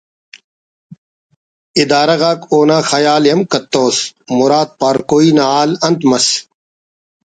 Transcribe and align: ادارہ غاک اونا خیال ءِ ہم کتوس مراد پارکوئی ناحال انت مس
ادارہ 1.81 2.15
غاک 2.21 2.39
اونا 2.51 2.77
خیال 2.89 3.23
ءِ 3.27 3.31
ہم 3.33 3.41
کتوس 3.51 3.97
مراد 4.37 4.69
پارکوئی 4.79 5.29
ناحال 5.37 5.69
انت 5.85 6.01
مس 6.09 6.27